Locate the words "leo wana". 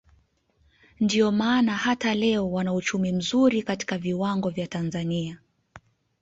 2.15-2.73